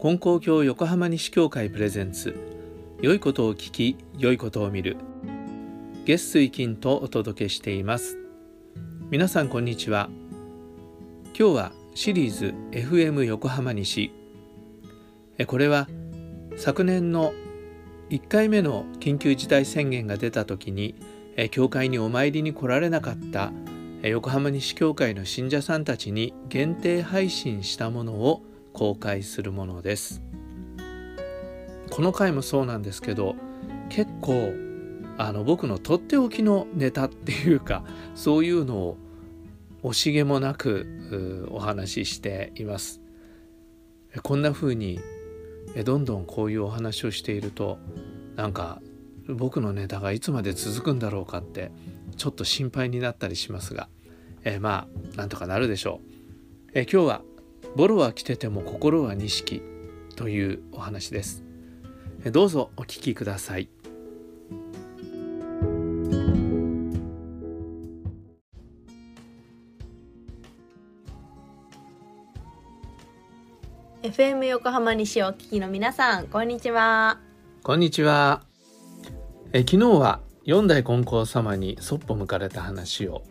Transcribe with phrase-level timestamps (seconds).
[0.00, 2.38] 金光教横浜西教会プレゼンツ
[3.02, 4.96] 良いことを聞き良いことを見る。
[6.06, 8.16] 月水金とお届けしています。
[9.10, 10.08] 皆さんこんにちは。
[11.36, 14.12] 今日はシリーズ FM 横浜西。
[15.48, 15.88] これは
[16.56, 17.32] 昨年の
[18.10, 20.94] 1回目の緊急事態宣言が出た時に
[21.50, 23.50] 教会にお参りに来られなかった
[24.02, 28.42] 横浜西教会の信者さんたちに限定配信したものを
[28.78, 30.22] 公開するものです。
[31.90, 33.34] この回もそうなんですけど
[33.88, 34.52] 結構
[35.16, 37.82] あの僕のとっておきのネタっていうか
[38.14, 38.96] そういうのを
[39.82, 43.00] 惜しげもなくお話ししています。
[44.22, 45.00] こんな風に
[45.84, 47.78] どんどんこういうお話をしていると
[48.36, 48.80] なんか
[49.28, 51.72] 僕のネタがいつまで続くんだろうかって
[52.16, 53.88] ちょっと心配になったりしますが、
[54.44, 56.00] えまあなんとかなるでしょ
[56.68, 57.22] う、え今日は
[57.76, 59.62] 「ボロは来てても心は錦」
[60.16, 61.44] というお話です、
[62.24, 63.68] えどうぞお聞きください。
[74.02, 77.18] FM 横浜西をお聞きの皆さんこんにちは。
[77.62, 78.42] こんにちは。
[79.52, 83.22] え昨日は四代金光様にそっぽ向かれた話を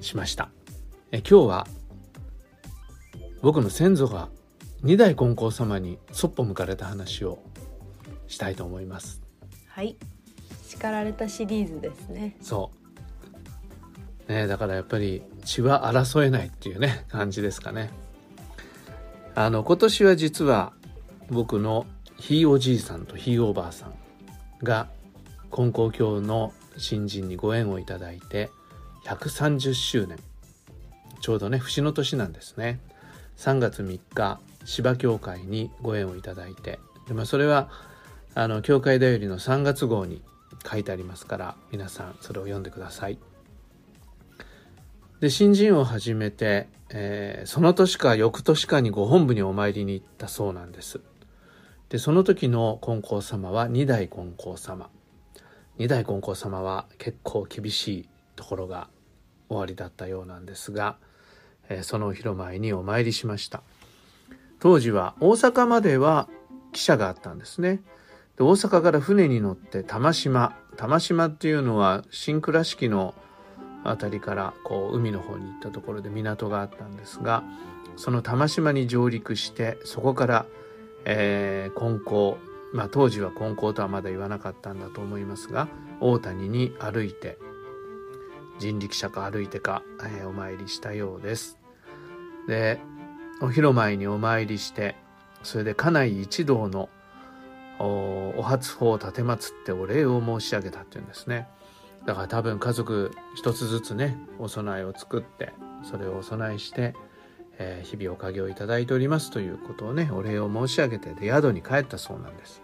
[0.00, 0.50] しました。
[1.12, 1.66] え今日は
[3.42, 4.28] 僕の先祖が
[4.82, 7.38] 二代金光様にそっぽ向かれた話を
[8.26, 9.22] したいと思います。
[9.68, 9.96] はい。
[10.66, 12.36] 叱られたシリーズですね。
[12.40, 12.70] そ
[14.28, 14.32] う。
[14.32, 17.90] ねだからやっぱり血は争えないっていうね感じですかね。
[19.34, 20.72] あの今年は実は
[21.30, 21.86] 僕の
[22.16, 23.94] ひいおじいさんとひいおばあさん
[24.62, 24.88] が
[25.50, 28.50] 金光教の新人にご縁をいただいて
[29.06, 30.18] 130周年。
[31.20, 32.78] ちょうどね節の年なんですね
[33.38, 37.70] 3月3日芝教会にご縁をいただいてで、まあ、それは
[38.34, 40.22] あの教会だよりの3月号に
[40.70, 43.18] 書いてありますから皆さんそれを読んでください。
[45.20, 51.00] で新人を始めて、えー、その年か翌年かにご本部にお参りに行ったそうなんです。
[51.88, 54.90] でその時の金光様は二代金光様。
[55.78, 58.88] 二代金光様は結構厳しいところが
[59.48, 60.96] 終わりだったようなんですが、
[61.82, 63.62] その広前にお参りしました。
[64.60, 66.28] 当時は大阪までは
[66.72, 67.82] 汽車があったんですね。
[68.36, 70.56] で大阪から船に乗って玉島。
[70.76, 73.14] 玉島っていうのは新倉敷の
[73.84, 77.42] 辺りからこう海の方に行ったところで港があったんですが
[77.96, 80.46] その玉島に上陸してそこから、
[81.04, 82.36] えー、金光
[82.72, 85.68] まあ、当時は金光とはまだ言わなかったんだと思いますが
[86.00, 87.38] 大谷に歩いて
[88.58, 91.58] 人力車か歩いてか、えー、お参りしたようです。
[92.46, 92.80] で
[93.40, 94.96] お広前にお参りして
[95.42, 96.88] それで家内一同の
[97.78, 101.48] お初法を奉ってお礼を申し上げたっていうんですね。
[102.06, 105.52] だから多分家族一つずつねお供えを作って
[105.82, 106.94] それをお供えして
[107.58, 112.62] えー、日々おかげをいただいておりますということをねお礼を申し上げてで宿に帰ったそうなんです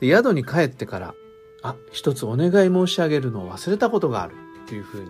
[0.00, 1.14] で宿に帰ってから
[1.62, 4.34] あ一つお願い申し上げるのを忘れたことがある。
[4.66, 5.08] っていうふうに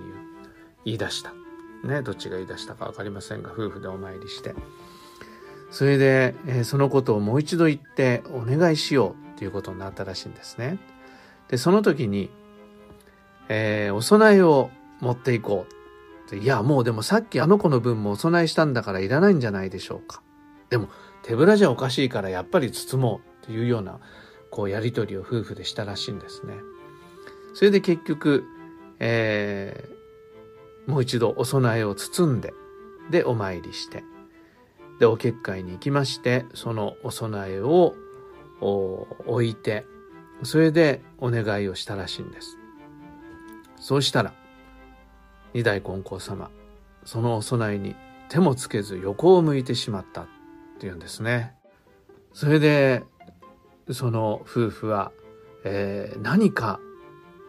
[0.84, 1.32] 言い出した。
[1.84, 4.54] ねどっちが言い出したか分かりませんが夫婦でお参りして。
[5.70, 10.78] それで、えー、そのことをもう一度言ってお願いしようっていうことになったらしいんですね。
[11.48, 12.30] でその時に、
[13.48, 14.70] えー、お供えを
[15.00, 16.36] 持っていこう。
[16.36, 20.22] いや、もうでもさっきあの子の分もお供えしたんだからいらないんじゃないでしょうか。
[20.68, 20.88] でも、
[21.22, 23.98] 手ぶらじゃおかしいからやっぱり包もうっていうような、
[24.50, 26.54] こう、やりとりを夫婦でしたらしいんですね。
[27.54, 28.44] それで結局、
[29.00, 32.52] えー、もう一度お供えを包んで、
[33.10, 34.04] で、お参りして、
[35.00, 37.94] で、お結界に行きまして、そのお供えを
[38.60, 39.84] 置いて、
[40.42, 42.58] それでお願いをしたらしいんです。
[43.76, 44.34] そうしたら、
[45.54, 46.50] 二代金光様
[47.04, 47.96] そのお供えに
[48.28, 50.26] 手もつけず横を向いてしまったっ
[50.78, 51.54] ていうんですね
[52.32, 53.02] それで
[53.94, 55.12] その夫婦は、
[55.64, 56.80] えー、何か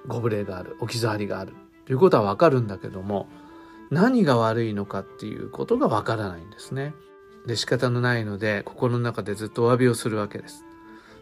[0.07, 1.53] ご無礼がある置き去りがある
[1.86, 3.27] ということはわかるんだけども
[3.91, 6.94] 何が悪いのかっていうことがわからないんですね。
[7.47, 10.65] で仕方のないので心の中でずっとお詫びをするわけです。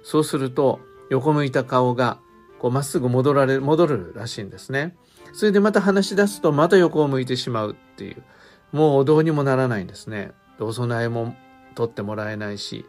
[0.03, 0.79] そうすると
[1.09, 2.19] 横向いた顔が
[2.59, 4.95] こうまっすぐ戻られ戻るらしいんですね。
[5.33, 8.23] それでまた話し出すとまた横を向いてしまうっていう、
[8.71, 10.31] もうどうにもならないんですね。
[10.59, 11.35] お供えも
[11.75, 12.85] 取ってもらえないし、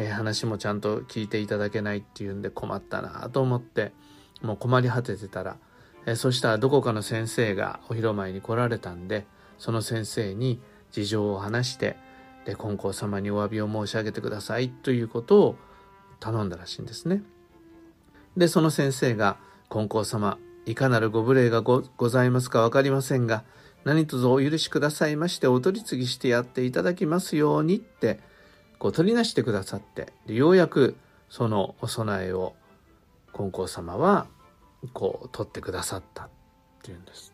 [0.00, 3.92] えー、話もちゃんと聞いていただけないっていうんで困ったなと思って、
[4.40, 5.58] もう困り果ててたら、
[6.06, 9.26] えー、そしたらどこかの先生がお広前に来られたんで、
[9.58, 10.58] その先生に
[10.90, 11.98] 事情を話して、
[12.46, 15.56] で金光様にお詫びを申し上げてくださいということを
[16.18, 17.22] 頼んだらしいんですね。
[18.38, 19.36] でその先生が
[19.68, 23.44] 「金光様いかなるご無礼がございますか分かりませんが
[23.84, 28.20] 何卒お許しくださいましてお取り次ぎしてやっていただきますように」って
[28.80, 30.96] こう取りなしてくださってでようやく
[31.28, 32.54] そのお供えを
[33.32, 34.26] 金光様は
[34.94, 36.28] こう取ってくださったっ
[36.82, 37.32] ていうんです。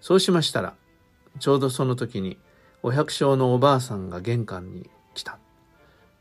[0.00, 0.74] そうしましたら
[1.38, 2.36] ちょうどその時に
[2.82, 5.38] お百姓のおばあさんが玄関に来た。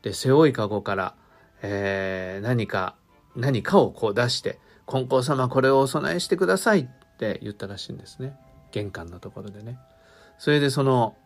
[0.04, 1.16] で背負いかごから、
[1.62, 2.96] えー、何か
[3.36, 6.88] 何かをこう出して「金光様これをお供えしてください」っ
[7.18, 8.38] て言ったらしいんですね
[8.72, 9.80] 玄関のところでね。
[10.38, 11.18] それでその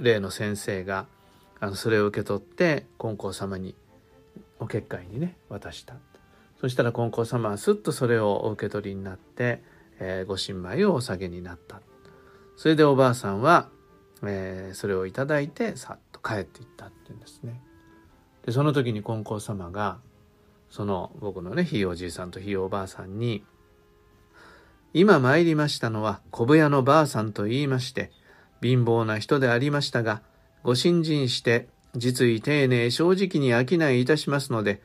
[0.00, 1.06] 例の先生が
[1.62, 3.76] あのそれを受け取って金光様に
[4.58, 5.94] お結界にね渡した。
[6.60, 9.62] そしたら金光様はすっとそれをお受け取りになって、
[10.00, 11.80] えー、ご新米をお下げになった。
[12.56, 13.68] それでおばあさんは、
[14.24, 17.60] えー、それをいただいてさっと帰っていったっていうんですね。
[18.44, 19.98] でその時に金光様が
[20.68, 23.44] その僕のねひいおじいさんとひいおばあさんに
[24.94, 28.10] 「今参りましたのは小部屋のばあさんと言いまして
[28.60, 30.22] 貧乏な人でありましたが
[30.62, 34.80] ご信心して実意丁寧正直に商いいたしますので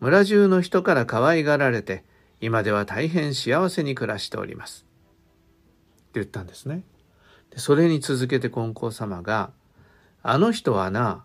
[0.00, 2.04] 村中の人から可愛がられて
[2.40, 6.82] 今では大変幸せに暮らしております」って言ったんですね。
[7.50, 9.52] でそれに続けて金光様が
[10.22, 11.24] 「あの人はな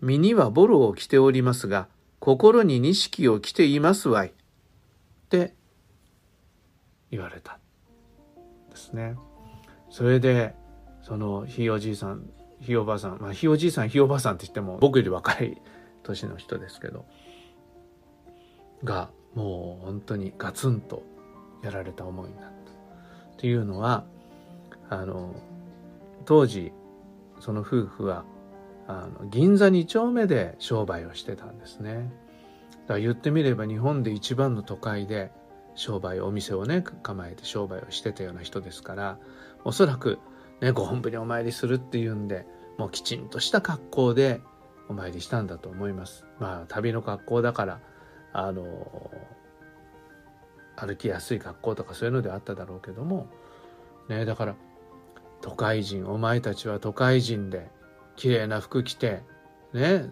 [0.00, 1.88] 身にはボロを着ておりますが
[2.18, 4.32] 心に錦を着ていますわい」っ
[5.28, 5.54] て
[7.10, 7.58] 言われた
[8.70, 9.16] ですね。
[9.90, 10.54] それで
[11.02, 12.28] そのひいおじいさん
[12.60, 15.60] ひいおばあさんまあひいおじいさんひいおばあさんって言っても僕より若い
[16.02, 17.04] 年の人ですけど
[18.84, 21.02] がもう本当にガツンと
[21.62, 22.48] やられた思いになった。
[22.48, 24.04] っていうのは
[24.90, 25.34] あの
[26.24, 26.72] 当時
[27.40, 28.24] その夫婦は
[28.88, 32.10] あの銀座2丁目で商売をしてたんですね。
[32.82, 35.30] だから言ってみれば日本で一番の都会で
[35.74, 39.18] 商売お店をね構えて商売をしてたような人ですから
[39.64, 40.18] おそらく
[40.60, 42.46] ねご本部にお参りするっていうんで
[42.78, 44.40] もうきちんとした格好で
[44.88, 46.24] お参りしたんだと思います。
[46.38, 47.80] まあ旅の格好だから
[48.32, 48.64] あの
[50.76, 53.26] 歩きやすい格好とかそういうのであっただろうけども
[54.08, 54.54] ねだから
[55.40, 57.70] 都会人お前たちは都会人で
[58.16, 59.22] 綺麗な服着て
[59.72, 60.06] ね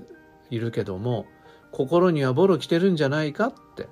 [0.51, 1.27] いるけども
[1.71, 3.89] 心にはボロ着てるんじゃないかって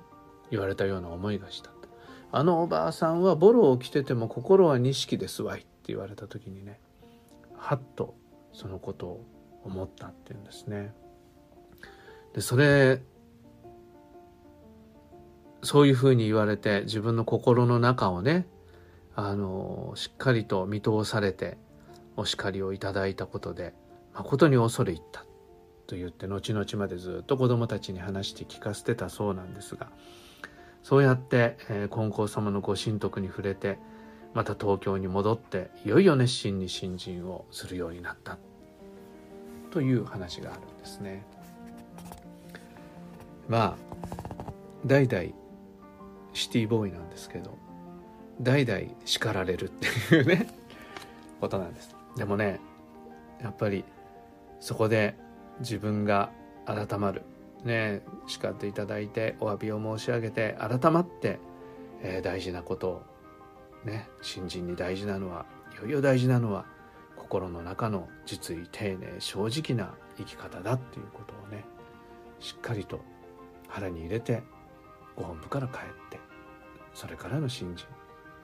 [0.51, 1.71] 言われたような思いがした
[2.31, 6.79] あのおばあさんはボロを着てても心は錦ですわいって言われた時にね
[7.55, 8.15] はっと
[8.53, 9.25] そのことを
[9.63, 10.95] 思ったっていうんですね。
[12.33, 13.01] でそれ
[15.61, 18.47] そういうふうに言われて自分の心の中をね
[19.15, 21.57] あのしっかりと見通されて
[22.17, 23.73] お叱りをいただいたことで
[24.13, 25.25] 誠に恐れ入った
[25.85, 29.89] と言って後々までずっと子供たちに話して聞かせてたそうなんですが
[30.81, 33.79] そうやって、えー、金光様のご神徳に触れて
[34.35, 38.37] また東京に戻っていよいよ熱心に信心をするようになった
[39.71, 41.25] という話があるんですね。
[43.47, 43.75] まあ
[44.85, 45.29] 代々
[46.33, 47.57] シティボーイなんですけど
[48.41, 50.47] 代々叱られるっていうね
[51.39, 52.59] ことなんですでもね
[53.41, 53.85] やっぱり
[54.59, 55.15] そこで
[55.59, 56.31] 自分が
[56.65, 57.21] 改まる
[57.63, 61.39] ね叱っていただいてお詫びを申し上げて改まって、
[62.01, 63.14] えー、大事なことを
[63.85, 66.65] ね新人に大事なのはいよいよ大事なのは
[67.15, 71.63] 心の中の実意丁寧正直な生き方だっていうことをね
[72.39, 72.99] しっかりと
[73.67, 74.43] 腹に入れて
[75.15, 76.19] ご本部から帰って
[76.93, 77.85] それからの新人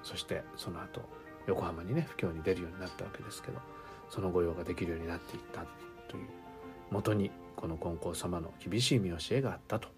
[0.04, 1.02] そしてその後
[1.48, 3.60] 横浜にね布教に出るようになったわけですけど
[4.10, 5.66] その御用ができるようになっていった
[6.10, 6.28] という
[6.92, 9.90] もとにこの金光様の厳しい見教えがあったと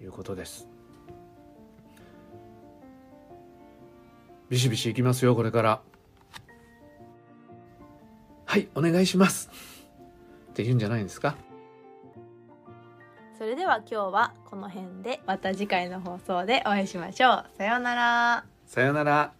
[0.00, 0.66] いうことです。
[4.52, 5.80] ビシビシいきますよこれから。
[8.44, 9.48] はいお願いします。
[10.50, 11.36] って言うんじゃないんですか？
[13.38, 17.44] それでは今日はこの辺でまた次回の放送でお会いしましょう。
[17.56, 18.44] さようなら。
[18.66, 19.32] さようなら